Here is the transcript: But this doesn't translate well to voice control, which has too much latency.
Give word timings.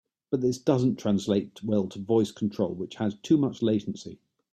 But 0.31 0.41
this 0.41 0.57
doesn't 0.57 0.95
translate 0.95 1.61
well 1.63 1.85
to 1.89 1.99
voice 1.99 2.31
control, 2.31 2.73
which 2.73 2.95
has 2.95 3.13
too 3.21 3.37
much 3.37 3.61
latency. 3.61 4.17